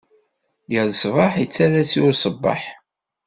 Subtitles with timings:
[0.73, 2.63] Yal ṣṣbeḥ, yettarra-tt i usebbeḥ.